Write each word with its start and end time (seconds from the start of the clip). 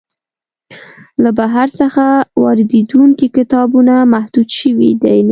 له 1.23 1.29
بهر 1.39 1.67
څخه 1.79 2.05
واریدیدونکي 2.43 3.27
کتابونه 3.37 3.95
محدود 4.13 4.49
شوي 4.59 4.89
دی 5.03 5.17
نو 5.21 5.23
ځکه. 5.23 5.29